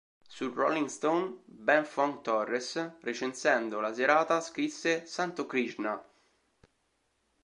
[0.27, 6.03] Su "Rolling Stone", Ben Fong-Torres recensendo la serata scrisse: "Santo Krishna!